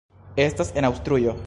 Estas 0.49 0.73
en 0.81 0.89
Aŭstrujo. 0.91 1.39